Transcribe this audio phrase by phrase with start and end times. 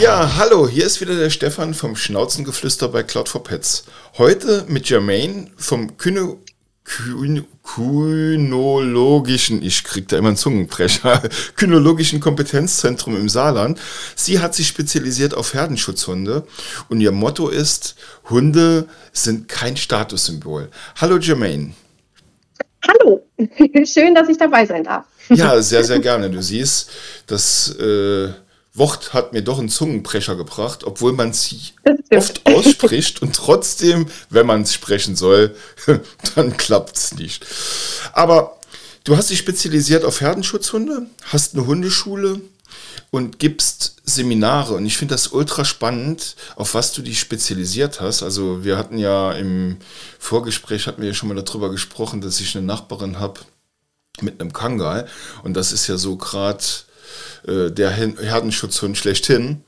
[0.00, 3.84] Ja, hallo, hier ist wieder der Stefan vom Schnauzengeflüster bei Cloud for Pets.
[4.16, 6.38] Heute mit Jermaine vom Kyno,
[6.84, 11.22] Kyno, Kynologischen, ich krieg da immer einen Zungenbrecher,
[11.56, 13.80] Kynologischen Kompetenzzentrum im Saarland.
[14.14, 16.46] Sie hat sich spezialisiert auf Herdenschutzhunde
[16.88, 17.96] und ihr Motto ist,
[18.30, 20.70] Hunde sind kein Statussymbol.
[20.96, 21.74] Hallo Jermaine.
[22.86, 23.26] Hallo,
[23.84, 25.04] schön, dass ich dabei sein darf.
[25.28, 26.30] Ja, sehr, sehr gerne.
[26.30, 26.90] Du siehst,
[27.26, 27.70] dass...
[27.76, 28.30] Äh,
[28.78, 31.58] Wort hat mir doch einen Zungenbrecher gebracht, obwohl man sie
[32.10, 35.54] oft ausspricht und trotzdem, wenn man es sprechen soll,
[36.34, 37.44] dann klappt es nicht.
[38.12, 38.56] Aber
[39.04, 42.40] du hast dich spezialisiert auf Herdenschutzhunde, hast eine Hundeschule
[43.10, 44.74] und gibst Seminare.
[44.74, 48.22] Und ich finde das ultra spannend, auf was du dich spezialisiert hast.
[48.22, 49.78] Also wir hatten ja im
[50.18, 53.40] Vorgespräch, hatten wir ja schon mal darüber gesprochen, dass ich eine Nachbarin habe
[54.22, 55.08] mit einem Kangal.
[55.42, 56.64] Und das ist ja so gerade
[57.46, 59.62] äh, der Herdenschutzhund schlechthin.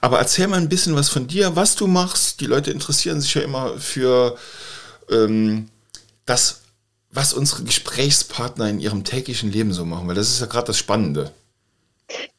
[0.00, 2.40] Aber erzähl mal ein bisschen was von dir, was du machst.
[2.40, 4.36] Die Leute interessieren sich ja immer für
[5.10, 5.68] ähm,
[6.26, 6.62] das,
[7.10, 10.78] was unsere Gesprächspartner in ihrem täglichen Leben so machen, weil das ist ja gerade das
[10.78, 11.32] Spannende.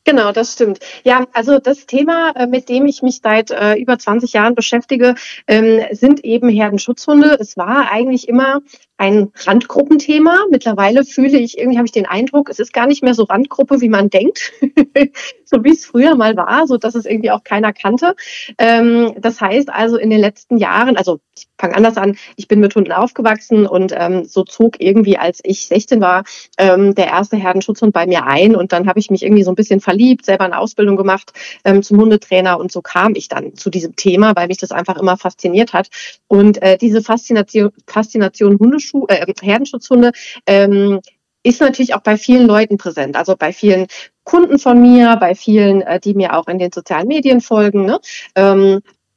[0.06, 0.80] Genau, das stimmt.
[1.04, 5.16] Ja, also das Thema, äh, mit dem ich mich seit äh, über 20 Jahren beschäftige,
[5.48, 7.36] ähm, sind eben Herdenschutzhunde.
[7.40, 8.62] Es war eigentlich immer
[8.98, 10.46] ein Randgruppenthema.
[10.50, 13.82] Mittlerweile fühle ich, irgendwie habe ich den Eindruck, es ist gar nicht mehr so Randgruppe,
[13.82, 14.54] wie man denkt,
[15.46, 18.16] so wie es früher mal war, so dass es irgendwie auch keiner kannte.
[18.58, 22.60] Ähm, das heißt also in den letzten Jahren, also ich fange anders an, ich bin
[22.62, 26.24] mit Hunden aufgewachsen und ähm, so zog irgendwie, als ich 16 war,
[26.58, 29.56] ähm, der erste Herdenschutzhund bei mir ein und dann habe ich mich irgendwie so ein
[29.56, 31.32] bisschen verliebt, selber eine Ausbildung gemacht
[31.64, 34.98] ähm, zum Hundetrainer und so kam ich dann zu diesem Thema, weil mich das einfach
[34.98, 35.90] immer fasziniert hat.
[36.28, 40.12] Und äh, diese Faszination, Faszination Hunde Hundeschuh, äh, Herdenschutzhunde
[40.48, 41.00] ähm,
[41.44, 43.16] ist natürlich auch bei vielen Leuten präsent.
[43.16, 43.88] Also bei vielen
[44.24, 47.86] Kunden von mir, bei vielen, äh, die mir auch in den sozialen Medien folgen.
[47.86, 48.00] Ne?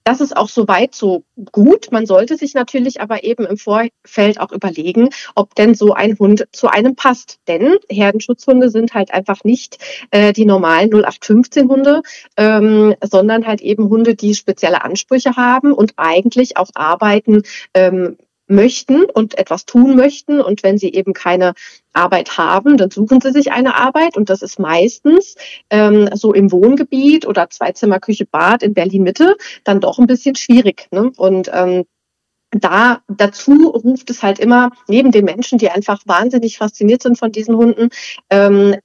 [0.08, 1.88] Das ist auch soweit so gut.
[1.92, 6.46] Man sollte sich natürlich aber eben im Vorfeld auch überlegen, ob denn so ein Hund
[6.50, 7.40] zu einem passt.
[7.46, 9.76] Denn Herdenschutzhunde sind halt einfach nicht
[10.10, 12.00] äh, die normalen 0815-Hunde,
[12.38, 17.42] ähm, sondern halt eben Hunde, die spezielle Ansprüche haben und eigentlich auch arbeiten
[17.74, 18.16] ähm,
[18.48, 20.40] möchten und etwas tun möchten.
[20.40, 21.54] Und wenn sie eben keine
[21.92, 24.16] Arbeit haben, dann suchen sie sich eine Arbeit.
[24.16, 25.36] Und das ist meistens
[25.70, 30.34] ähm, so im Wohngebiet oder Zweizimmer, Küche, Bad in Berlin Mitte dann doch ein bisschen
[30.34, 30.88] schwierig.
[30.90, 31.12] Ne?
[31.16, 31.84] Und ähm,
[32.50, 37.30] da dazu ruft es halt immer neben den Menschen, die einfach wahnsinnig fasziniert sind von
[37.30, 37.90] diesen Hunden,
[38.30, 38.76] ähm,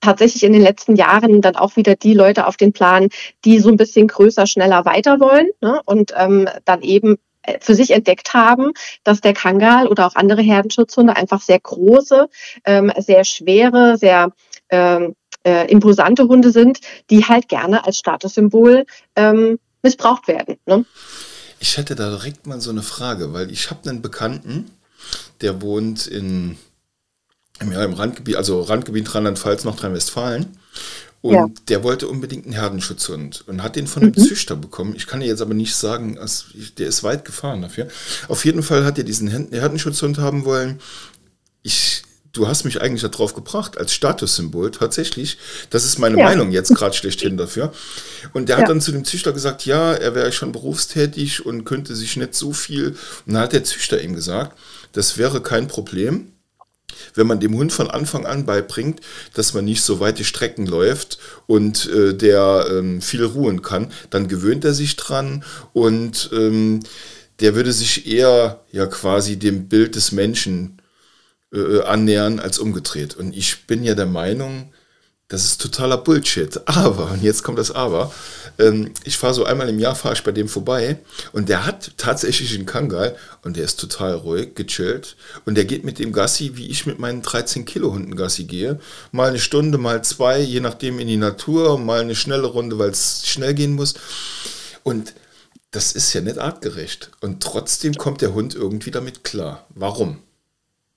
[0.00, 3.08] tatsächlich in den letzten Jahren dann auch wieder die Leute auf den Plan,
[3.44, 5.80] die so ein bisschen größer, schneller weiter wollen ne?
[5.84, 7.16] und ähm, dann eben
[7.60, 8.72] für sich entdeckt haben,
[9.04, 12.28] dass der Kangal oder auch andere Herdenschutzhunde einfach sehr große,
[12.64, 14.32] ähm, sehr schwere, sehr
[14.70, 15.14] ähm,
[15.44, 18.84] äh, imposante Hunde sind, die halt gerne als Statussymbol
[19.16, 20.58] ähm, missbraucht werden.
[20.66, 20.84] Ne?
[21.58, 24.70] Ich hätte da direkt mal so eine Frage, weil ich habe einen Bekannten,
[25.40, 26.58] der wohnt in
[27.60, 30.46] ja, im Randgebiet, also Randgebiet Rheinland-Pfalz, Nordrhein-Westfalen.
[31.22, 31.48] Und ja.
[31.68, 34.22] der wollte unbedingt einen Herdenschutzhund und hat den von einem mhm.
[34.22, 34.94] Züchter bekommen.
[34.96, 36.18] Ich kann dir jetzt aber nicht sagen,
[36.78, 37.88] der ist weit gefahren dafür.
[38.28, 40.80] Auf jeden Fall hat er diesen Herdenschutzhund haben wollen.
[41.62, 45.36] Ich, du hast mich eigentlich darauf gebracht, als Statussymbol tatsächlich.
[45.68, 46.24] Das ist meine ja.
[46.24, 47.74] Meinung jetzt gerade schlechthin dafür.
[48.32, 48.62] Und der ja.
[48.62, 52.34] hat dann zu dem Züchter gesagt, ja, er wäre schon berufstätig und könnte sich nicht
[52.34, 52.96] so viel.
[53.26, 54.56] Und dann hat der Züchter ihm gesagt,
[54.92, 56.32] das wäre kein Problem
[57.14, 59.00] wenn man dem Hund von Anfang an beibringt,
[59.34, 64.28] dass man nicht so weite Strecken läuft und äh, der ähm, viel ruhen kann, dann
[64.28, 66.80] gewöhnt er sich dran und ähm,
[67.40, 70.80] der würde sich eher ja quasi dem Bild des Menschen
[71.52, 73.16] äh, annähern als umgedreht.
[73.16, 74.72] Und ich bin ja der Meinung,
[75.30, 76.60] das ist totaler Bullshit.
[76.66, 78.12] Aber, und jetzt kommt das Aber,
[78.58, 80.98] ähm, ich fahre so einmal im Jahr, fahre ich bei dem vorbei
[81.32, 85.84] und der hat tatsächlich einen Kangal und der ist total ruhig, gechillt und der geht
[85.84, 88.80] mit dem Gassi, wie ich mit meinen 13 Kilo Hunden Gassi gehe.
[89.12, 92.90] Mal eine Stunde, mal zwei, je nachdem in die Natur, mal eine schnelle Runde, weil
[92.90, 93.94] es schnell gehen muss.
[94.82, 95.14] Und
[95.70, 97.12] das ist ja nicht artgerecht.
[97.20, 99.66] Und trotzdem kommt der Hund irgendwie damit klar.
[99.70, 100.18] Warum?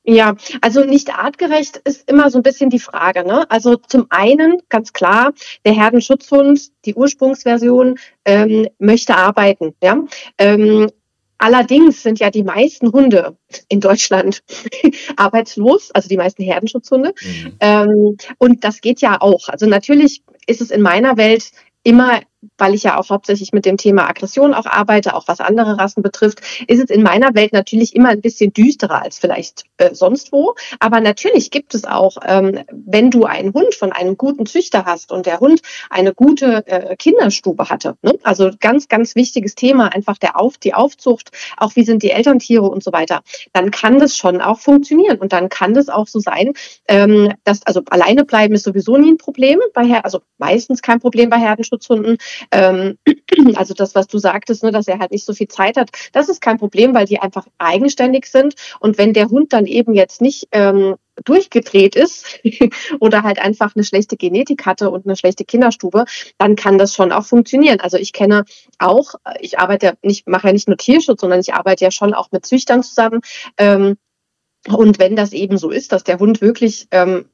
[0.06, 3.26] Ja, also nicht artgerecht ist immer so ein bisschen die Frage.
[3.26, 3.50] Ne?
[3.50, 5.34] Also zum einen ganz klar,
[5.66, 9.76] der Herdenschutzhund, die Ursprungsversion, ähm, möchte arbeiten.
[9.82, 10.04] Ja?
[10.38, 10.90] Ähm,
[11.38, 13.38] allerdings sind ja die meisten Hunde
[13.70, 14.44] in Deutschland
[15.16, 17.14] arbeitslos, also die meisten Herdenschutzhunde.
[17.22, 17.56] Mhm.
[17.62, 19.48] Ähm, und das geht ja auch.
[19.48, 21.52] Also natürlich ist es in meiner Welt
[21.84, 22.22] immer
[22.58, 26.04] weil ich ja auch hauptsächlich mit dem Thema Aggression auch arbeite, auch was andere Rassen
[26.04, 30.32] betrifft, ist es in meiner Welt natürlich immer ein bisschen düsterer als vielleicht äh, sonst
[30.32, 30.56] wo.
[30.80, 35.12] Aber natürlich gibt es auch, ähm, wenn du einen Hund von einem guten Züchter hast
[35.12, 38.18] und der Hund eine gute äh, Kinderstube hatte, ne?
[38.24, 42.64] also ganz, ganz wichtiges Thema, einfach der Auf, die Aufzucht, auch wie sind die Elterntiere
[42.64, 43.22] und so weiter,
[43.54, 46.54] dann kann das schon auch funktionieren und dann kann das auch so sein,
[46.88, 51.00] ähm, dass also alleine bleiben ist sowieso nie ein Problem bei Her also meistens kein
[51.00, 52.18] Problem bei Herdenschutzhunden.
[52.52, 52.98] Ähm,
[53.56, 56.30] also das, was du sagtest, ne, dass er halt nicht so viel Zeit hat, das
[56.30, 58.56] ist kein Problem, weil die einfach eigenständig sind.
[58.80, 60.96] Und wenn der Hund dann eben jetzt nicht ähm,
[61.26, 62.40] durchgedreht ist
[63.00, 66.06] oder halt einfach eine schlechte Genetik hatte und eine schlechte Kinderstube,
[66.38, 67.80] dann kann das schon auch funktionieren.
[67.80, 68.46] Also ich kenne
[68.80, 72.14] auch, ich arbeite ja nicht, mache ja nicht nur Tierschutz, sondern ich arbeite ja schon
[72.14, 73.22] auch mit Züchtern zusammen.
[73.58, 73.98] Ähm,
[74.70, 77.26] und wenn das eben so ist, dass der Hund wirklich ähm,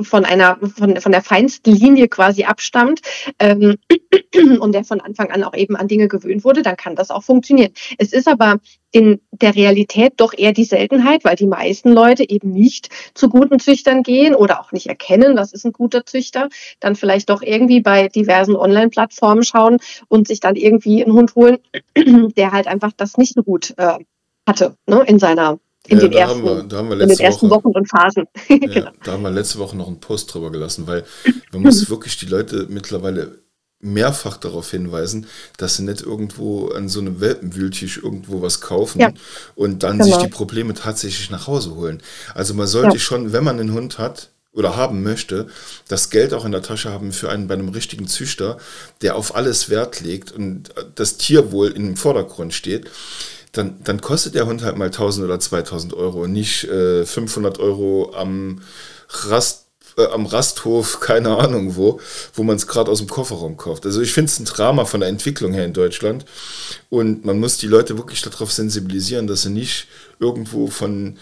[0.00, 3.00] von einer von, von der feinsten Linie quasi abstammt
[3.38, 3.76] ähm,
[4.60, 7.22] und der von Anfang an auch eben an Dinge gewöhnt wurde, dann kann das auch
[7.22, 7.72] funktionieren.
[7.98, 8.60] Es ist aber
[8.92, 13.58] in der Realität doch eher die Seltenheit, weil die meisten Leute eben nicht zu guten
[13.58, 16.48] Züchtern gehen oder auch nicht erkennen, was ist ein guter Züchter,
[16.80, 19.78] dann vielleicht doch irgendwie bei diversen Online-Plattformen schauen
[20.08, 21.58] und sich dann irgendwie einen Hund holen,
[22.36, 23.98] der halt einfach das nicht so gut äh,
[24.46, 27.76] hatte ne, in seiner in, ja, den, ersten, wir, wir in den ersten Woche, Wochen
[27.76, 28.24] und Phasen.
[28.48, 28.90] Ja, genau.
[29.04, 31.04] Da haben wir letzte Woche noch einen Post drüber gelassen, weil
[31.52, 33.38] man muss wirklich die Leute mittlerweile
[33.80, 35.26] mehrfach darauf hinweisen,
[35.58, 39.12] dass sie nicht irgendwo an so einem Welpenwühltisch irgendwo was kaufen ja.
[39.54, 40.04] und dann genau.
[40.04, 42.02] sich die Probleme tatsächlich nach Hause holen.
[42.34, 45.48] Also man sollte schon, wenn man einen Hund hat, oder haben möchte,
[45.86, 48.56] das Geld auch in der Tasche haben für einen bei einem richtigen Züchter,
[49.02, 52.90] der auf alles Wert legt und das Tierwohl im Vordergrund steht
[53.56, 57.58] dann, dann kostet der Hund halt mal 1000 oder 2000 Euro und nicht äh, 500
[57.58, 58.60] Euro am,
[59.08, 59.66] Rast,
[59.96, 62.00] äh, am Rasthof, keine Ahnung wo,
[62.34, 63.86] wo man es gerade aus dem Kofferraum kauft.
[63.86, 66.24] Also ich finde es ein Drama von der Entwicklung her in Deutschland
[66.90, 69.88] und man muss die Leute wirklich darauf sensibilisieren, dass sie nicht
[70.18, 71.16] irgendwo von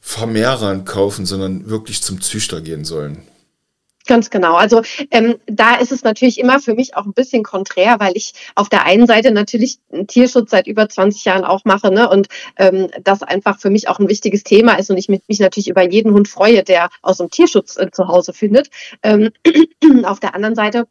[0.00, 3.22] Vermehrern kaufen, sondern wirklich zum Züchter gehen sollen.
[4.08, 4.54] Ganz genau.
[4.54, 8.32] Also ähm, da ist es natürlich immer für mich auch ein bisschen konträr, weil ich
[8.54, 12.08] auf der einen Seite natürlich Tierschutz seit über 20 Jahren auch mache ne?
[12.08, 15.68] und ähm, das einfach für mich auch ein wichtiges Thema ist und ich mich natürlich
[15.68, 18.70] über jeden Hund freue, der aus dem Tierschutz äh, zu Hause findet.
[19.02, 19.28] Ähm,
[20.04, 20.86] auf der anderen Seite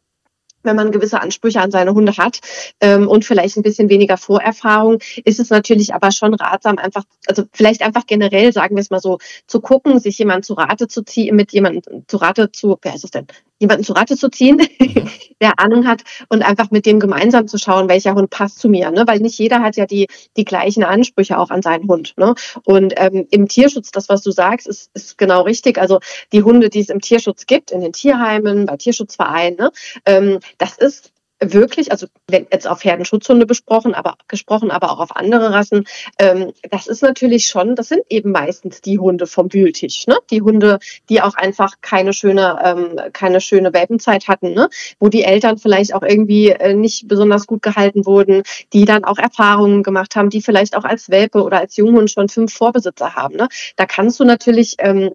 [0.68, 2.40] wenn man gewisse Ansprüche an seine Hunde hat
[2.80, 7.44] ähm, und vielleicht ein bisschen weniger Vorerfahrung, ist es natürlich aber schon ratsam, einfach, also
[7.52, 11.02] vielleicht einfach generell, sagen wir es mal so, zu gucken, sich jemand zu Rate zu
[11.02, 13.26] ziehen, mit jemandem zu Rate zu, wer ist es denn,
[13.58, 15.08] jemanden zu Rate zu ziehen, mhm.
[15.40, 18.90] der Ahnung hat und einfach mit dem gemeinsam zu schauen, welcher Hund passt zu mir.
[18.90, 19.04] Ne?
[19.06, 22.14] Weil nicht jeder hat ja die, die gleichen Ansprüche auch an seinen Hund.
[22.16, 22.34] Ne?
[22.64, 25.78] Und ähm, im Tierschutz, das, was du sagst, ist, ist genau richtig.
[25.78, 26.00] Also
[26.32, 29.70] die Hunde, die es im Tierschutz gibt, in den Tierheimen, bei Tierschutzvereinen, ne?
[30.06, 35.52] ähm, das ist wirklich, also jetzt auf Herdenschutzhunde besprochen, aber gesprochen, aber auch auf andere
[35.52, 35.86] Rassen,
[36.18, 40.16] ähm, das ist natürlich schon, das sind eben meistens die Hunde vom Wühltisch, ne?
[40.30, 44.68] Die Hunde, die auch einfach keine schöne, ähm, keine schöne Welpenzeit hatten, ne?
[44.98, 48.42] Wo die Eltern vielleicht auch irgendwie äh, nicht besonders gut gehalten wurden,
[48.72, 52.28] die dann auch Erfahrungen gemacht haben, die vielleicht auch als Welpe oder als Junghund schon
[52.28, 53.36] fünf Vorbesitzer haben.
[53.36, 53.48] Ne?
[53.76, 55.12] Da kannst du natürlich ähm,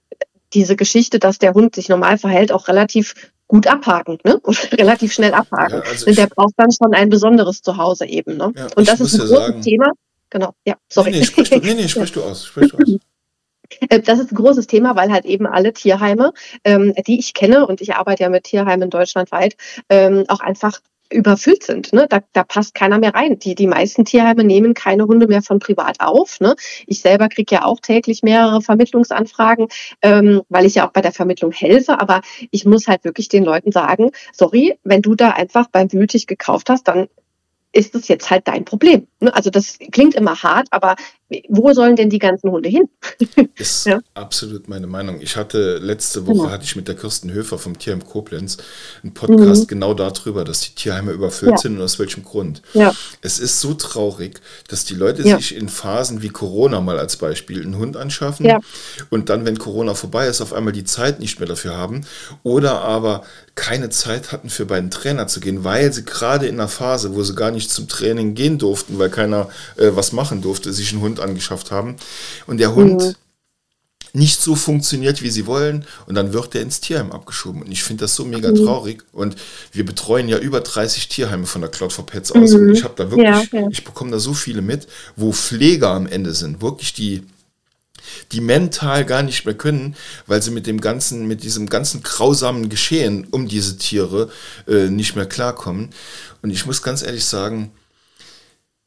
[0.54, 4.40] diese Geschichte, dass der Hund sich normal verhält, auch relativ gut abhaken ne?
[4.44, 5.82] und relativ schnell abhaken.
[5.84, 8.38] Ja, also der braucht dann schon ein besonderes Zuhause eben.
[8.38, 8.54] Ne?
[8.56, 9.92] Ja, und das ist ein großes sagen, Thema.
[10.30, 11.12] Genau, ja, sorry.
[11.12, 12.46] Nee, nee, sprich du, nee, nee, sprich du aus.
[12.46, 13.00] Sprich du aus.
[13.90, 17.66] Äh, das ist ein großes Thema, weil halt eben alle Tierheime, ähm, die ich kenne,
[17.66, 19.56] und ich arbeite ja mit Tierheimen deutschlandweit,
[19.90, 20.80] ähm, auch einfach
[21.12, 21.94] überfüllt sind.
[21.94, 22.08] Ne?
[22.10, 23.40] Da, da passt keiner mehr rein.
[23.40, 26.40] Die, die meisten Tierheime nehmen keine Hunde mehr von privat auf.
[26.40, 26.56] Ne?
[26.88, 29.68] Ich selber kriege ja auch täglich mehrere Vermittlungsanfragen,
[30.02, 32.00] ähm, weil ich ja auch bei der Vermittlung helfe.
[32.00, 36.26] Aber ich muss halt wirklich den Leuten sagen, sorry, wenn du da einfach beim Wühltisch
[36.26, 37.08] gekauft hast, dann
[37.74, 39.08] ist es jetzt halt dein Problem.
[39.20, 39.34] Ne?
[39.34, 40.96] Also das klingt immer hart, aber
[41.50, 42.90] wo sollen denn die ganzen Hunde hin?
[43.56, 44.00] ist ja.
[44.14, 45.20] absolut meine Meinung.
[45.22, 46.52] Ich hatte letzte Woche, genau.
[46.52, 48.58] hatte ich mit der Kirsten Höfer vom Tierheim Koblenz
[49.04, 49.68] einen Podcast mhm.
[49.68, 51.58] genau darüber, dass die Tierheime überfüllt ja.
[51.58, 52.62] sind und aus welchem Grund.
[52.74, 52.94] Ja.
[53.22, 57.62] Es ist so traurig, dass die Leute sich in Phasen wie Corona mal als Beispiel
[57.62, 58.52] einen Hund anschaffen
[59.10, 62.06] und dann, wenn Corona vorbei ist, auf einmal die Zeit nicht mehr dafür haben
[62.44, 63.24] oder aber
[63.56, 67.14] keine Zeit hatten, für bei einem Trainer zu gehen, weil sie gerade in einer Phase,
[67.14, 69.48] wo sie gar nicht zum Training gehen durften, weil keiner
[69.78, 71.96] äh, was machen durfte, sich einen Hund angeschafft haben.
[72.46, 73.16] Und der Hund mhm.
[74.14, 75.86] nicht so funktioniert, wie sie wollen.
[76.06, 77.64] Und dann wird der ins Tierheim abgeschoben.
[77.64, 78.66] Und ich finde das so mega mhm.
[78.66, 79.04] traurig.
[79.12, 79.36] Und
[79.72, 82.52] wir betreuen ja über 30 Tierheime von der Cloud for Pets aus.
[82.52, 82.60] Mhm.
[82.60, 83.68] Und ich habe da wirklich, ja, ja.
[83.72, 86.62] ich bekomme da so viele mit, wo Pfleger am Ende sind.
[86.62, 87.24] Wirklich die
[88.32, 89.96] die mental gar nicht mehr können,
[90.28, 94.30] weil sie mit dem ganzen, mit diesem ganzen grausamen Geschehen um diese Tiere
[94.68, 95.90] äh, nicht mehr klarkommen.
[96.42, 97.72] Und ich muss ganz ehrlich sagen,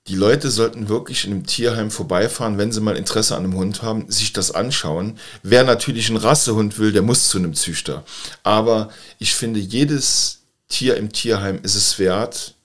[0.08, 3.82] die Leute sollten wirklich in einem Tierheim vorbeifahren, wenn sie mal Interesse an einem Hund
[3.82, 5.18] haben, sich das anschauen.
[5.42, 8.04] Wer natürlich einen Rassehund will, der muss zu einem Züchter.
[8.42, 12.55] Aber ich finde, jedes Tier im Tierheim ist es wert,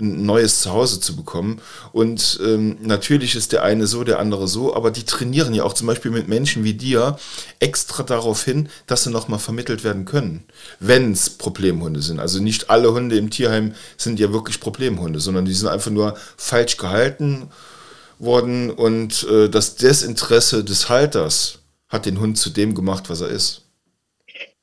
[0.00, 1.60] ein neues Zuhause zu bekommen.
[1.92, 5.74] Und ähm, natürlich ist der eine so, der andere so, aber die trainieren ja auch
[5.74, 7.18] zum Beispiel mit Menschen wie dir
[7.58, 10.44] extra darauf hin, dass sie nochmal vermittelt werden können,
[10.78, 12.20] wenn es Problemhunde sind.
[12.20, 16.16] Also nicht alle Hunde im Tierheim sind ja wirklich Problemhunde, sondern die sind einfach nur
[16.36, 17.48] falsch gehalten
[18.20, 23.28] worden und äh, das Desinteresse des Halters hat den Hund zu dem gemacht, was er
[23.28, 23.67] ist.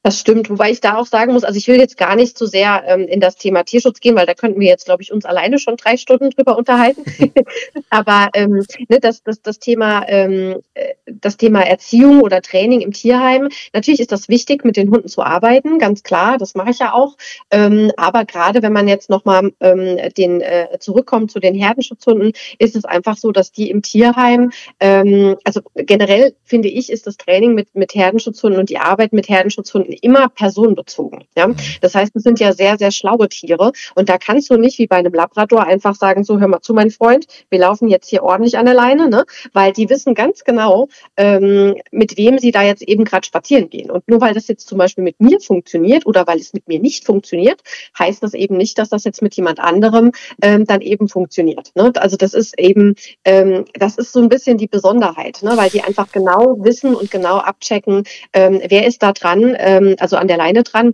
[0.06, 2.46] Das stimmt, wobei ich da auch sagen muss, also ich will jetzt gar nicht so
[2.46, 5.26] sehr ähm, in das Thema Tierschutz gehen, weil da könnten wir jetzt, glaube ich, uns
[5.26, 7.04] alleine schon drei Stunden drüber unterhalten.
[7.90, 12.92] Aber ähm, ne, das, das, das, Thema, ähm, äh, das Thema Erziehung oder Training im
[12.92, 16.78] Tierheim, natürlich ist das wichtig, mit den Hunden zu arbeiten, ganz klar, das mache ich
[16.78, 17.18] ja auch.
[17.50, 22.76] Ähm, aber gerade wenn man jetzt nochmal ähm, den äh, zurückkommt zu den Herdenschutzhunden, ist
[22.76, 27.56] es einfach so, dass die im Tierheim, ähm, also generell finde ich, ist das Training
[27.56, 31.25] mit, mit Herdenschutzhunden und die Arbeit mit Herdenschutzhunden immer personenbezogen.
[31.36, 31.48] Ja?
[31.48, 31.56] Mhm.
[31.82, 33.72] Das heißt, es sind ja sehr, sehr schlaue Tiere.
[33.96, 36.74] Und da kannst du nicht wie bei einem Labrador einfach sagen, so hör mal zu,
[36.74, 39.25] mein Freund, wir laufen jetzt hier ordentlich an der Leine, ne?
[39.54, 40.88] weil die wissen ganz genau,
[41.18, 43.92] ähm, mit wem sie da jetzt eben gerade spazieren gehen.
[43.92, 46.80] Und nur weil das jetzt zum Beispiel mit mir funktioniert oder weil es mit mir
[46.80, 47.62] nicht funktioniert,
[47.98, 50.12] heißt das eben nicht, dass das jetzt mit jemand anderem
[50.42, 51.72] ähm, dann eben funktioniert.
[51.75, 51.92] Ne?
[51.98, 55.54] Also das ist eben, ähm, das ist so ein bisschen die Besonderheit, ne?
[55.56, 59.96] weil die einfach genau wissen und genau abchecken, ähm, wer ist da dran, ähm, ähm,
[60.00, 60.94] also an der Leine dran.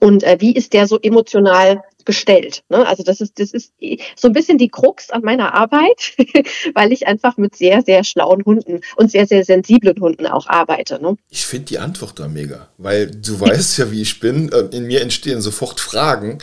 [0.00, 2.62] Und äh, wie ist der so emotional gestellt?
[2.68, 2.86] Ne?
[2.86, 3.72] Also das ist, das ist
[4.16, 6.14] so ein bisschen die Krux an meiner Arbeit,
[6.74, 11.00] weil ich einfach mit sehr, sehr schlauen Hunden und sehr, sehr sensiblen Hunden auch arbeite.
[11.00, 11.16] Ne?
[11.28, 14.50] Ich finde die Antwort da mega, weil du weißt ja, wie ich bin.
[14.50, 16.38] Äh, in mir entstehen sofort Fragen.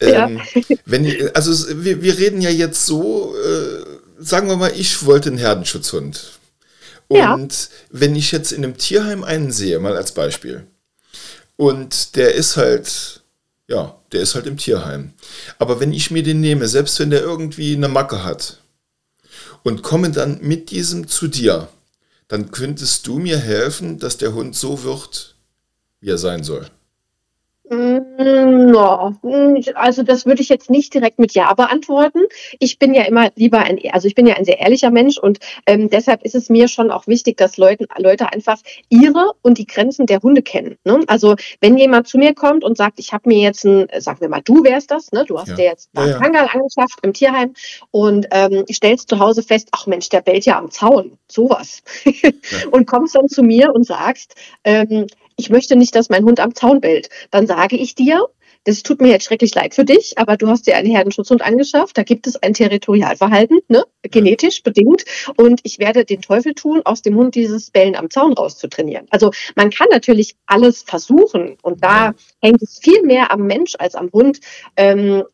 [0.00, 0.72] Ähm, ja.
[0.86, 3.84] wenn, also wir, wir reden ja jetzt so, äh,
[4.18, 6.40] sagen wir mal, ich wollte einen Herdenschutzhund.
[7.08, 7.48] Und ja.
[7.90, 10.66] wenn ich jetzt in einem Tierheim einen sehe, mal als Beispiel,
[11.60, 13.22] und der ist halt,
[13.68, 15.12] ja, der ist halt im Tierheim.
[15.58, 18.62] Aber wenn ich mir den nehme, selbst wenn der irgendwie eine Macke hat
[19.62, 21.68] und komme dann mit diesem zu dir,
[22.28, 25.34] dann könntest du mir helfen, dass der Hund so wird,
[26.00, 26.66] wie er sein soll.
[27.70, 29.14] Mm, no.
[29.22, 32.22] Mm, also das würde ich jetzt nicht direkt mit Ja beantworten.
[32.58, 35.38] Ich bin ja immer lieber ein, also ich bin ja ein sehr ehrlicher Mensch und
[35.66, 38.58] ähm, deshalb ist es mir schon auch wichtig, dass Leute, Leute einfach
[38.88, 40.78] ihre und die Grenzen der Hunde kennen.
[40.84, 41.04] Ne?
[41.06, 44.28] Also wenn jemand zu mir kommt und sagt, ich habe mir jetzt ein, sagen wir
[44.28, 45.24] mal, du wärst das, ne?
[45.24, 45.54] du hast ja.
[45.54, 47.54] dir jetzt einen ja, Kangal angeschafft im Tierheim
[47.92, 51.82] und ähm, stellst zu Hause fest, ach Mensch, der bellt ja am Zaun, sowas.
[52.72, 54.34] Und kommst dann zu mir und sagst,
[54.64, 55.06] ähm,
[55.40, 58.28] ich möchte nicht, dass mein Hund am Zaun bellt, dann sage ich dir,
[58.64, 61.96] das tut mir jetzt schrecklich leid für dich, aber du hast dir einen Herdenschutzhund angeschafft.
[61.96, 63.84] Da gibt es ein Territorialverhalten, ne?
[64.02, 65.06] genetisch bedingt.
[65.38, 69.06] Und ich werde den Teufel tun, aus dem Hund dieses Bellen am Zaun rauszutrainieren.
[69.08, 71.56] Also man kann natürlich alles versuchen.
[71.62, 74.40] Und da hängt es viel mehr am Mensch als am Hund.
[74.76, 75.24] Ähm,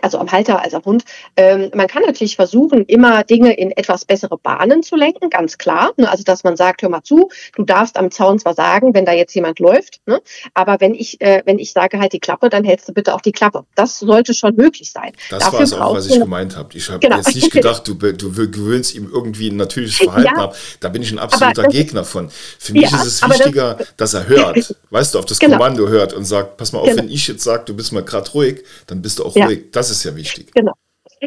[0.00, 1.04] also am Halter als am Hund.
[1.36, 5.92] Ähm, man kann natürlich versuchen, immer Dinge in etwas bessere Bahnen zu lenken, ganz klar.
[5.96, 6.10] Ne?
[6.10, 9.12] Also dass man sagt, hör mal zu, du darfst am Zaun zwar sagen, wenn da
[9.12, 10.20] jetzt jemand läuft, ne?
[10.54, 13.20] aber wenn ich, äh, wenn ich sage halt die Klappe, dann hältst du bitte auch
[13.20, 13.64] die Klappe.
[13.74, 15.12] Das sollte schon möglich sein.
[15.30, 16.76] Das war es auch, was ich gemeint habe.
[16.76, 17.16] Ich habe genau.
[17.16, 20.56] jetzt nicht gedacht, du, du gewöhnst ihm irgendwie ein natürliches Verhalten ja, ab.
[20.80, 22.30] Da bin ich ein absoluter Gegner von.
[22.58, 24.74] Für mich ja, ist es wichtiger, das, dass er hört.
[24.90, 25.56] Weißt du, auf das genau.
[25.56, 27.02] Kommando hört und sagt, pass mal auf, genau.
[27.02, 29.46] wenn ich jetzt sage, du bist mal gerade ruhig, dann bist du auch ja.
[29.46, 30.52] ruhig das ist ja wichtig.
[30.52, 30.72] Genau.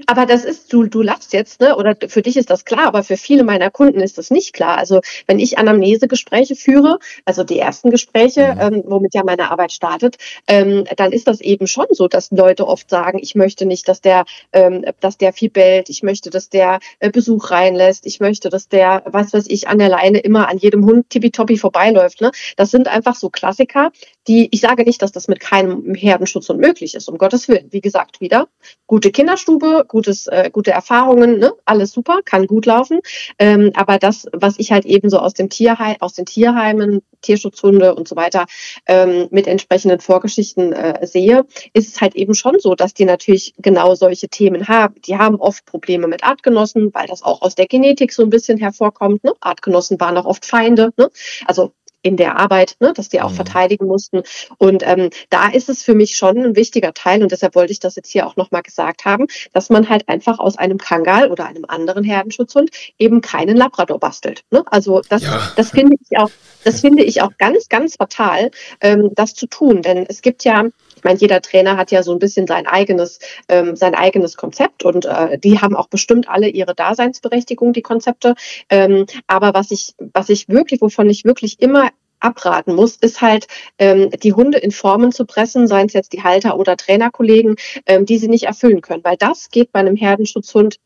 [0.06, 1.76] Aber das ist, du, du lachst jetzt, ne?
[1.76, 4.78] Oder für dich ist das klar, aber für viele meiner Kunden ist das nicht klar.
[4.78, 8.62] Also wenn ich Anamnesegespräche führe, also die ersten Gespräche, mhm.
[8.62, 10.18] ähm, womit ja meine Arbeit startet,
[10.48, 14.02] ähm, dann ist das eben schon so, dass Leute oft sagen, ich möchte nicht, dass
[14.02, 18.50] der, ähm, dass der viel bellt, ich möchte, dass der äh, Besuch reinlässt, ich möchte,
[18.50, 22.22] dass der, was weiß ich, an der Leine immer an jedem Hund tippitoppi vorbeiläuft.
[22.22, 22.32] Ne?
[22.56, 23.92] Das sind einfach so Klassiker,
[24.28, 27.68] die, ich sage nicht, dass das mit keinem Herdenschutz unmöglich ist, um Gottes Willen.
[27.72, 28.48] Wie gesagt, wieder
[28.86, 31.54] gute Kinderstube, gutes, äh, gute Erfahrungen, ne?
[31.66, 33.00] alles super, kann gut laufen.
[33.40, 37.96] Ähm, aber das, was ich halt eben so aus dem Tierheim, aus den Tierheimen, Tierschutzhunde
[37.96, 38.46] und so weiter
[38.86, 43.54] ähm, mit entsprechenden Vorgeschichten äh, sehe, ist es halt eben schon so, dass die natürlich
[43.58, 44.96] genau solche Themen haben.
[45.02, 48.58] Die haben oft Probleme mit Artgenossen, weil das auch aus der Genetik so ein bisschen
[48.58, 49.24] hervorkommt.
[49.24, 49.34] Ne?
[49.40, 50.94] Artgenossen waren auch oft Feinde.
[50.98, 51.10] Ne?
[51.46, 53.36] Also in der Arbeit, ne, dass die auch mhm.
[53.36, 54.24] verteidigen mussten.
[54.58, 57.80] Und ähm, da ist es für mich schon ein wichtiger Teil, und deshalb wollte ich
[57.80, 61.46] das jetzt hier auch nochmal gesagt haben, dass man halt einfach aus einem Kangal oder
[61.46, 64.44] einem anderen Herdenschutzhund eben keinen Labrador bastelt.
[64.52, 64.64] Ne?
[64.68, 65.52] Also das, ja.
[65.56, 66.30] das finde ich auch,
[66.64, 68.52] das finde ich auch ganz, ganz fatal,
[68.82, 69.82] ähm, das zu tun.
[69.82, 70.66] Denn es gibt ja,
[71.08, 75.06] meine, jeder Trainer hat ja so ein bisschen sein eigenes, ähm, sein eigenes Konzept und
[75.06, 78.36] äh, die haben auch bestimmt alle ihre Daseinsberechtigung, die Konzepte.
[78.70, 83.48] Ähm, aber was ich, was ich wirklich, wovon ich wirklich immer abraten muss, ist halt
[83.78, 88.06] ähm, die Hunde in Formen zu pressen, seien es jetzt die Halter oder Trainerkollegen, ähm,
[88.06, 90.78] die sie nicht erfüllen können, weil das geht bei einem Herdenschutzhund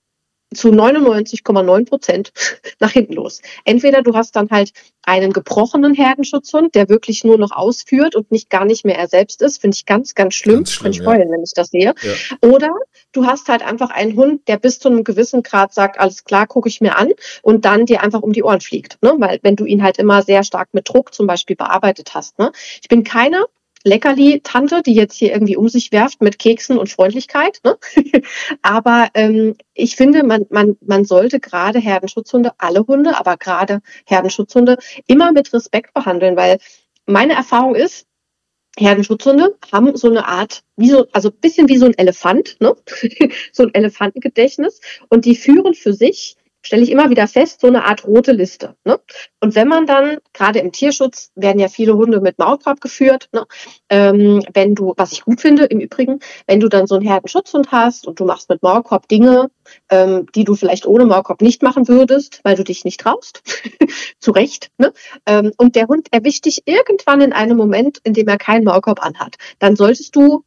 [0.53, 2.31] zu 99,9 Prozent
[2.79, 3.41] nach hinten los.
[3.65, 4.71] Entweder du hast dann halt
[5.03, 9.41] einen gebrochenen Herdenschutzhund, der wirklich nur noch ausführt und nicht gar nicht mehr er selbst
[9.41, 10.57] ist, finde ich ganz, ganz schlimm.
[10.57, 11.33] Ganz schlimm ich heulen, ja.
[11.33, 11.93] wenn ich das sehe.
[12.01, 12.49] Ja.
[12.49, 12.71] Oder
[13.11, 16.47] du hast halt einfach einen Hund, der bis zu einem gewissen Grad sagt, alles klar,
[16.47, 19.01] gucke ich mir an und dann dir einfach um die Ohren fliegt.
[19.01, 19.15] Ne?
[19.17, 22.37] Weil wenn du ihn halt immer sehr stark mit Druck zum Beispiel bearbeitet hast.
[22.37, 22.51] Ne?
[22.81, 23.45] Ich bin keine
[23.83, 27.59] Leckerli-Tante, die jetzt hier irgendwie um sich werft mit Keksen und Freundlichkeit.
[27.63, 27.77] Ne?
[28.61, 34.77] aber ähm, ich finde, man, man, man sollte gerade Herdenschutzhunde, alle Hunde, aber gerade Herdenschutzhunde
[35.07, 36.59] immer mit Respekt behandeln, weil
[37.05, 38.05] meine Erfahrung ist,
[38.77, 42.75] Herdenschutzhunde haben so eine Art, wie so, also ein bisschen wie so ein Elefant, ne?
[43.51, 47.85] so ein Elefantengedächtnis und die führen für sich stelle ich immer wieder fest, so eine
[47.85, 48.75] Art rote Liste.
[48.83, 48.99] Ne?
[49.39, 53.45] Und wenn man dann, gerade im Tierschutz werden ja viele Hunde mit Maulkorb geführt, ne?
[53.89, 57.71] ähm, wenn du, was ich gut finde im Übrigen, wenn du dann so einen Herdenschutzhund
[57.71, 59.49] hast und du machst mit Maulkorb Dinge,
[59.89, 63.41] ähm, die du vielleicht ohne Maulkorb nicht machen würdest, weil du dich nicht traust,
[64.19, 64.93] zu Recht, ne?
[65.25, 69.03] ähm, und der Hund erwischt dich irgendwann in einem Moment, in dem er keinen Maulkorb
[69.03, 70.43] anhat, dann solltest du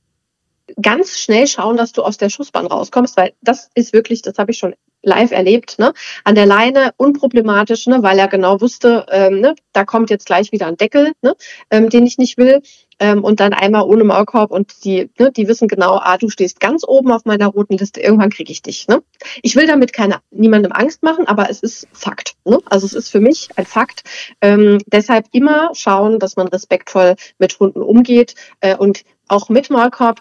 [0.81, 4.51] ganz schnell schauen, dass du aus der Schussbahn rauskommst, weil das ist wirklich, das habe
[4.51, 4.75] ich schon
[5.05, 5.93] live erlebt, ne?
[6.25, 8.03] an der Leine unproblematisch, ne?
[8.03, 9.55] weil er genau wusste, ähm, ne?
[9.73, 11.35] da kommt jetzt gleich wieder ein Deckel, ne?
[11.71, 12.63] ähm, den ich nicht will.
[13.01, 16.61] Ähm, und dann einmal ohne Maulkorb und die, ne, die wissen genau, ah, du stehst
[16.61, 18.87] ganz oben auf meiner roten Liste, irgendwann kriege ich dich.
[18.87, 19.03] Ne?
[19.43, 22.37] Ich will damit keine, niemandem Angst machen, aber es ist Fakt.
[22.45, 22.61] Ne?
[22.67, 24.05] Also es ist für mich ein Fakt.
[24.41, 30.21] Ähm, deshalb immer schauen, dass man respektvoll mit Hunden umgeht äh, und auch mit Maulkorb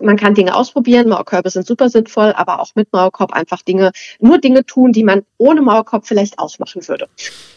[0.00, 4.38] man kann Dinge ausprobieren, Maulkörbe sind super sinnvoll, aber auch mit Maulkorb einfach Dinge, nur
[4.38, 7.08] Dinge tun, die man ohne Maulkorb vielleicht ausmachen würde.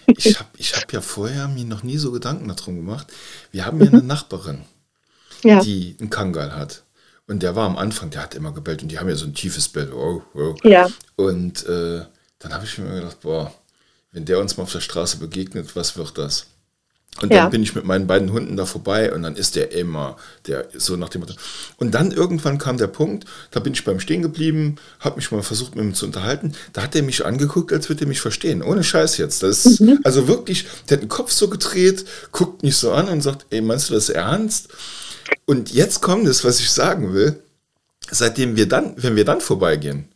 [0.06, 3.08] Ich habe ich hab ja vorher mir noch nie so Gedanken darum gemacht.
[3.52, 4.08] Wir haben ja eine mhm.
[4.08, 4.62] Nachbarin,
[5.44, 5.62] ja.
[5.62, 6.84] die einen Kangal hat.
[7.28, 9.34] Und der war am Anfang, der hat immer gebellt und die haben ja so ein
[9.34, 9.92] tiefes Bett.
[9.92, 10.56] Oh, oh.
[10.64, 10.88] Ja.
[11.18, 12.06] Und äh,
[12.40, 13.54] dann habe ich mir gedacht, boah,
[14.12, 16.48] wenn der uns mal auf der Straße begegnet, was wird das?
[17.22, 17.44] Und ja.
[17.44, 20.68] dann bin ich mit meinen beiden Hunden da vorbei und dann ist der immer, der
[20.76, 21.34] so nach dem Motto.
[21.78, 25.42] Und dann irgendwann kam der Punkt, da bin ich beim Stehen geblieben, habe mich mal
[25.42, 26.54] versucht mit ihm zu unterhalten.
[26.74, 28.62] Da hat er mich angeguckt, als würde er mich verstehen.
[28.62, 29.42] Ohne Scheiß jetzt.
[29.42, 30.00] Das ist, mhm.
[30.04, 33.62] Also wirklich, der hat den Kopf so gedreht, guckt mich so an und sagt, ey,
[33.62, 34.70] meinst du das ernst?
[35.46, 37.42] Und jetzt kommt es, was ich sagen will.
[38.10, 40.08] Seitdem wir dann, wenn wir dann vorbeigehen,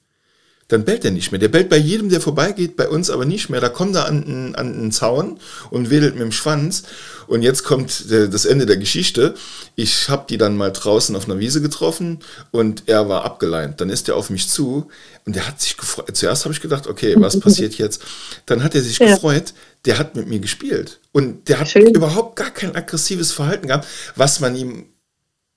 [0.72, 1.40] dann bellt er nicht mehr.
[1.40, 3.60] Der bellt bei jedem, der vorbeigeht, bei uns aber nicht mehr.
[3.60, 5.38] Da kommt er an, an einen Zaun
[5.70, 6.84] und wedelt mit dem Schwanz.
[7.28, 9.36] Und jetzt kommt das Ende der Geschichte.
[9.76, 12.20] Ich habe die dann mal draußen auf einer Wiese getroffen
[12.52, 13.82] und er war abgeleint.
[13.82, 14.90] Dann ist er auf mich zu
[15.26, 16.16] und er hat sich gefreut.
[16.16, 18.02] Zuerst habe ich gedacht, okay, was passiert jetzt?
[18.46, 19.14] Dann hat er sich ja.
[19.14, 19.54] gefreut,
[19.86, 21.00] der hat mit mir gespielt.
[21.12, 21.94] Und der hat Schön.
[21.94, 24.86] überhaupt gar kein aggressives Verhalten gehabt, was man ihm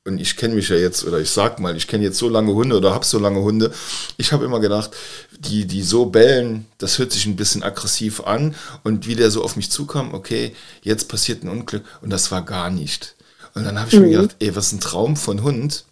[0.06, 2.52] und ich kenne mich ja jetzt, oder ich sag mal, ich kenne jetzt so lange
[2.52, 3.72] Hunde oder habe so lange Hunde.
[4.18, 4.90] Ich habe immer gedacht,
[5.38, 8.54] die, die so bellen, das hört sich ein bisschen aggressiv an.
[8.82, 11.84] Und wie der so auf mich zukam, okay, jetzt passiert ein Unglück.
[12.02, 13.16] Und das war gar nicht.
[13.54, 14.02] Und dann habe ich mhm.
[14.02, 15.86] mir gedacht, ey, was ein Traum von Hund.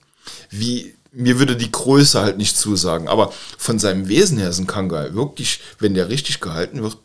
[0.50, 3.08] Wie, mir würde die Größe halt nicht zusagen.
[3.08, 6.98] Aber von seinem Wesen her ist ein Kangal wirklich, wenn der richtig gehalten wird,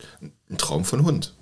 [0.50, 1.32] ein Traum von Hund.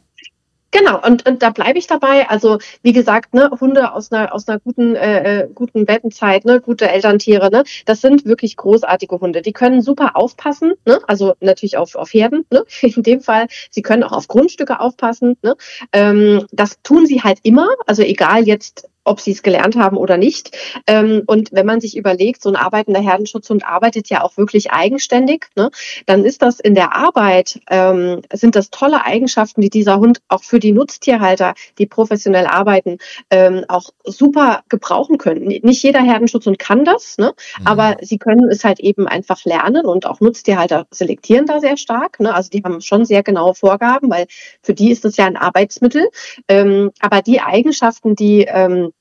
[0.72, 2.28] Genau, und, und da bleibe ich dabei.
[2.28, 6.60] Also wie gesagt, ne, Hunde aus einer aus einer guten äh, äh, guten Bettenzeit, ne,
[6.60, 9.42] gute Elterntiere, ne, das sind wirklich großartige Hunde.
[9.42, 13.46] Die können super aufpassen, ne, also natürlich auf auf Herden, ne, in dem Fall.
[13.70, 15.56] Sie können auch auf Grundstücke aufpassen, ne.
[15.92, 20.16] Ähm, das tun sie halt immer, also egal jetzt ob sie es gelernt haben oder
[20.16, 20.56] nicht.
[20.86, 25.46] Ähm, und wenn man sich überlegt, so ein arbeitender Herdenschutzhund arbeitet ja auch wirklich eigenständig,
[25.56, 25.70] ne,
[26.06, 30.42] dann ist das in der Arbeit, ähm, sind das tolle Eigenschaften, die dieser Hund auch
[30.42, 32.98] für die Nutztierhalter, die professionell arbeiten,
[33.30, 35.46] ähm, auch super gebrauchen können.
[35.46, 37.66] Nicht jeder Herdenschutzhund kann das, ne, mhm.
[37.66, 42.18] aber sie können es halt eben einfach lernen und auch Nutztierhalter selektieren da sehr stark.
[42.20, 44.26] Ne, also die haben schon sehr genaue Vorgaben, weil
[44.62, 46.08] für die ist das ja ein Arbeitsmittel.
[46.48, 48.92] Ähm, aber die Eigenschaften, die ähm,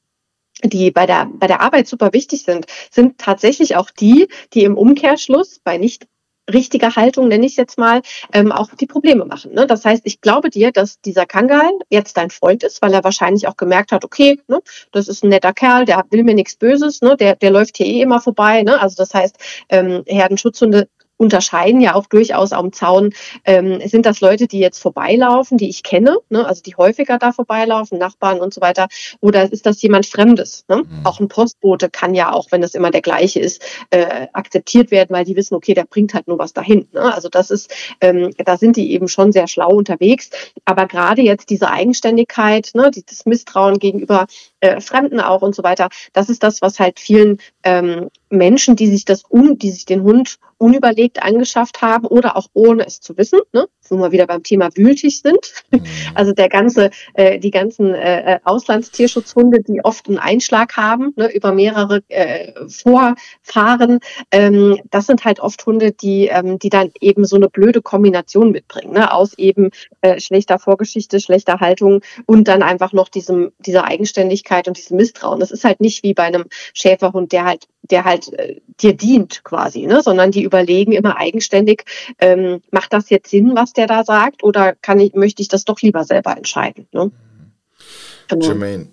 [0.63, 4.77] die bei der, bei der Arbeit super wichtig sind, sind tatsächlich auch die, die im
[4.77, 6.07] Umkehrschluss bei nicht
[6.51, 8.01] richtige Haltung, nenne ich jetzt mal,
[8.33, 9.53] ähm, auch die Probleme machen.
[9.53, 9.65] Ne?
[9.65, 13.47] Das heißt, ich glaube dir, dass dieser Kangal jetzt dein Freund ist, weil er wahrscheinlich
[13.47, 14.59] auch gemerkt hat, okay, ne,
[14.91, 17.87] das ist ein netter Kerl, der will mir nichts Böses, ne, der, der läuft hier
[17.87, 18.61] eh immer vorbei.
[18.61, 18.79] Ne?
[18.79, 19.37] Also das heißt,
[19.69, 20.87] ähm, Herdenschutzhunde
[21.17, 23.13] unterscheiden ja auch durchaus am Zaun,
[23.45, 27.32] ähm, sind das Leute, die jetzt vorbeilaufen, die ich kenne, ne, also die häufiger da
[27.32, 28.88] vorbeilaufen, Nachbarn und so weiter,
[29.21, 30.65] oder ist das jemand Fremdes?
[30.67, 30.78] Ne?
[30.78, 31.06] Mhm.
[31.06, 35.15] Auch ein Postbote kann ja auch, wenn es immer der gleiche ist, äh, akzeptiert werden,
[35.15, 36.88] weil die wissen, okay, der bringt halt nur was dahin.
[36.93, 37.13] Ne?
[37.13, 40.30] Also das ist, ähm, da sind die eben schon sehr schlau unterwegs.
[40.65, 44.28] Aber gerade jetzt diese Eigenständigkeit, ne, dieses Misstrauen gegenüber
[44.60, 48.88] äh, Fremden auch und so weiter, das ist das, was halt vielen ähm, Menschen, die
[48.88, 53.17] sich das un, die sich den Hund unüberlegt angeschafft haben oder auch ohne es zu
[53.17, 55.54] wissen, ne, wo wir wieder beim Thema wütig sind.
[55.71, 55.82] Mhm.
[56.13, 61.52] Also der ganze, äh, die ganzen äh, Auslandstierschutzhunde, die oft einen Einschlag haben ne, über
[61.52, 64.00] mehrere äh, Vorfahren,
[64.32, 68.52] ähm, das sind halt oft Hunde, die, ähm, die dann eben so eine blöde Kombination
[68.52, 69.69] mitbringen, ne, aus eben
[70.02, 75.39] äh, schlechter Vorgeschichte, schlechter Haltung und dann einfach noch diesem, dieser Eigenständigkeit und diesem Misstrauen.
[75.39, 79.43] Das ist halt nicht wie bei einem Schäferhund, der halt der halt äh, dir dient
[79.43, 80.02] quasi, ne?
[80.02, 81.84] sondern die überlegen immer eigenständig,
[82.19, 85.65] ähm, macht das jetzt Sinn, was der da sagt, oder kann ich, möchte ich das
[85.65, 86.88] doch lieber selber entscheiden.
[86.91, 87.11] Ne?
[88.27, 88.45] Genau.
[88.45, 88.88] Jermaine,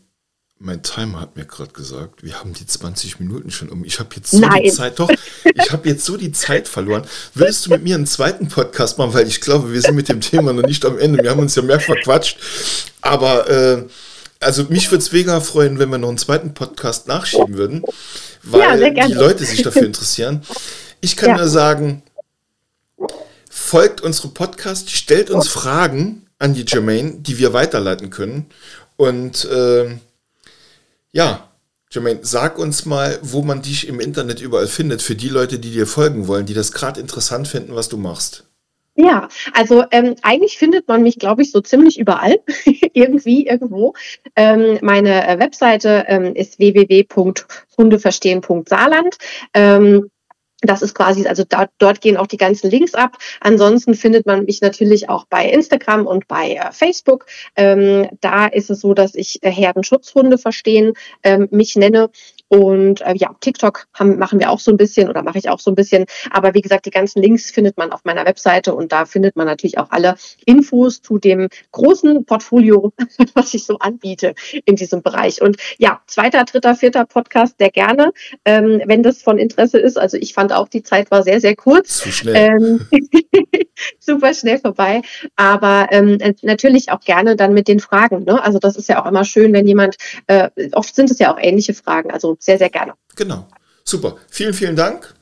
[0.58, 3.84] mein Timer hat mir gerade gesagt, wir haben die 20 Minuten schon um.
[3.84, 4.62] Ich habe jetzt so Nein.
[4.62, 5.10] die Zeit, doch,
[5.44, 7.04] ich habe jetzt so die Zeit verloren.
[7.34, 9.12] Willst du mit mir einen zweiten Podcast machen?
[9.14, 11.22] Weil ich glaube, wir sind mit dem Thema noch nicht am Ende.
[11.22, 12.38] Wir haben uns ja mehr verquatscht.
[13.00, 13.84] Aber äh,
[14.38, 17.82] also mich würde es mega freuen, wenn wir noch einen zweiten Podcast nachschieben würden,
[18.42, 20.42] weil ja, die Leute sich dafür interessieren.
[21.00, 21.36] Ich kann ja.
[21.38, 22.02] nur sagen,
[23.54, 28.46] folgt unserem Podcast, stellt uns Fragen an die Jermaine, die wir weiterleiten können.
[28.96, 29.90] Und äh,
[31.12, 31.50] ja,
[31.90, 35.70] Jermaine, sag uns mal, wo man dich im Internet überall findet, für die Leute, die
[35.70, 38.44] dir folgen wollen, die das gerade interessant finden, was du machst.
[38.94, 42.40] Ja, also ähm, eigentlich findet man mich, glaube ich, so ziemlich überall,
[42.94, 43.92] irgendwie, irgendwo.
[44.34, 49.18] Ähm, meine äh, Webseite ähm, ist www.hundeverstehen.saarland.
[49.52, 50.08] Ähm,
[50.62, 53.18] das ist quasi, also da, dort gehen auch die ganzen Links ab.
[53.40, 57.26] Ansonsten findet man mich natürlich auch bei Instagram und bei äh, Facebook.
[57.56, 62.10] Ähm, da ist es so, dass ich äh, Herdenschutzhunde verstehen ähm, mich nenne.
[62.52, 65.58] Und äh, ja, TikTok haben, machen wir auch so ein bisschen oder mache ich auch
[65.58, 66.04] so ein bisschen.
[66.30, 69.46] Aber wie gesagt, die ganzen Links findet man auf meiner Webseite und da findet man
[69.46, 72.92] natürlich auch alle Infos zu dem großen Portfolio,
[73.34, 74.34] was ich so anbiete
[74.66, 75.40] in diesem Bereich.
[75.40, 78.12] Und ja, zweiter, dritter, vierter Podcast, sehr gerne,
[78.44, 79.98] ähm, wenn das von Interesse ist.
[79.98, 82.00] Also ich fand auch, die Zeit war sehr, sehr kurz.
[82.00, 82.36] Zu schnell.
[82.36, 82.86] Ähm,
[83.98, 85.00] super schnell vorbei.
[85.36, 88.24] Aber ähm, natürlich auch gerne dann mit den Fragen.
[88.24, 88.44] Ne?
[88.44, 91.38] Also das ist ja auch immer schön, wenn jemand, äh, oft sind es ja auch
[91.40, 92.10] ähnliche Fragen.
[92.10, 92.94] Also sehr, sehr gerne.
[93.14, 93.46] Genau.
[93.84, 94.16] Super.
[94.28, 95.14] Vielen, vielen Dank.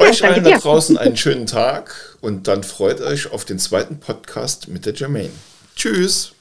[0.00, 4.00] Ja, euch allen da draußen einen schönen Tag und dann freut euch auf den zweiten
[4.00, 5.32] Podcast mit der Jermaine.
[5.76, 6.32] Tschüss.